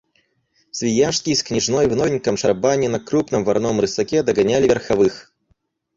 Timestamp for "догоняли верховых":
4.23-5.31